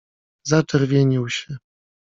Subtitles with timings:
[0.49, 1.57] ”Zaczerwienił się.